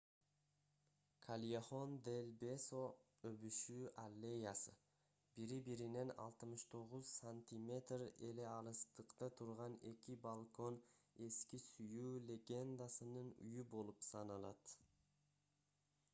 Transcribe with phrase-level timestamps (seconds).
[1.23, 2.79] кальехон дель бесо
[3.31, 4.73] өбүшүү аллеясы.
[5.35, 10.79] бири-биринен 69 сантиметр эле алыстыкта турган эки балкон
[11.27, 14.75] эски сүйүү легендасынын үйү болуп саналат